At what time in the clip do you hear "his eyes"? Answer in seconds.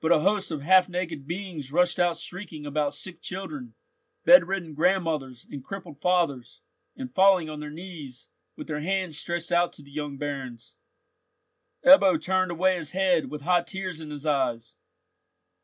14.10-14.78